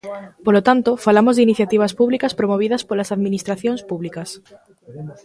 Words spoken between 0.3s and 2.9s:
Polo tanto, falamos de iniciativas públicas promovidas